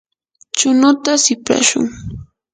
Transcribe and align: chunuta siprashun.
chunuta 0.57 1.11
siprashun. 1.23 1.85